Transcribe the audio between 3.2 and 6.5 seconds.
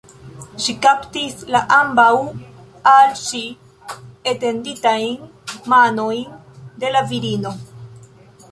ŝi etenditajn manojn